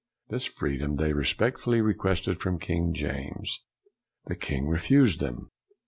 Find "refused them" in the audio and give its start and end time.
4.67-5.51